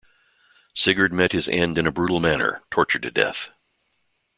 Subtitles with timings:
[0.73, 3.49] Sigurd met his end in a brutal manner, tortured to death.